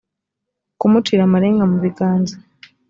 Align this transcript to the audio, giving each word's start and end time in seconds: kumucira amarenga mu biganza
kumucira 0.79 1.21
amarenga 1.25 1.63
mu 1.71 1.77
biganza 1.83 2.35